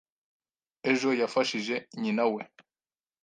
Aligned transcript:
Ejo 0.91 1.09
yafashije 1.21 1.75
nyinawe? 2.01 2.41